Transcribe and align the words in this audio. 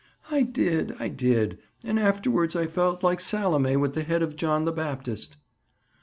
"I 0.31 0.41
did! 0.41 0.95
I 0.99 1.09
did! 1.09 1.59
And 1.83 1.99
afterward 1.99 2.55
I 2.55 2.65
felt 2.65 3.03
like 3.03 3.19
Salome 3.21 3.75
with 3.77 3.93
the 3.93 4.01
head 4.01 4.23
of 4.23 4.35
John 4.35 4.65
the 4.65 4.71
Baptist." 4.71 5.37